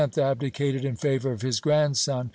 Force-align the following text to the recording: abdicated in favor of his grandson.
abdicated 0.17 0.83
in 0.83 0.95
favor 0.95 1.31
of 1.31 1.43
his 1.43 1.59
grandson. 1.59 2.29